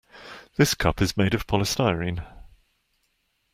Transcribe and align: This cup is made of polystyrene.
This 0.55 0.73
cup 0.73 0.99
is 0.99 1.15
made 1.15 1.35
of 1.35 1.45
polystyrene. 1.45 2.25